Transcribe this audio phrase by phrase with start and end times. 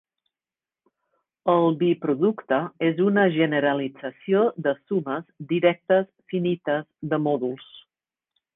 [1.51, 7.73] El biproducte és una generalització de sumes directes finites de mòduls.